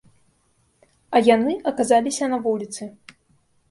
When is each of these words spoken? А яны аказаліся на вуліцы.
А 1.15 1.21
яны 1.35 1.53
аказаліся 1.75 2.25
на 2.35 2.43
вуліцы. 2.49 2.83